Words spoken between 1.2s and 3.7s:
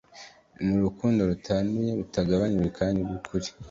rutanduye, rutagabanijwe kandi rwukuri.